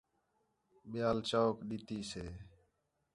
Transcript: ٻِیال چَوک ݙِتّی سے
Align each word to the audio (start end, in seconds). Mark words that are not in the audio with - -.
ٻِیال 0.91 1.17
چَوک 1.29 1.57
ݙِتّی 1.67 1.99
سے 2.11 2.25